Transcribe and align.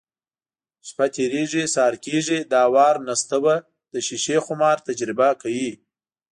شپه 0.87 1.05
تېرېږي، 1.15 1.63
سهار 1.73 1.95
کېږي. 2.05 2.39
دا 2.53 2.63
وار 2.73 2.95
نستوه 3.07 3.55
د 3.93 3.95
شیشې 4.07 4.37
خمار 4.45 4.77
تجربه 4.87 5.27
کوي: 5.41 5.71